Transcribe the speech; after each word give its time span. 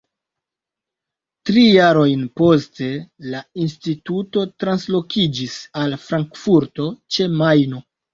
Tri 1.49 1.65
jarojn 1.73 2.23
poste 2.39 2.87
la 3.33 3.41
instituto 3.65 4.45
translokiĝis 4.63 5.59
al 5.83 5.93
Frankfurto 6.07 6.89
ĉe 7.17 7.29
Majno. 7.43 7.83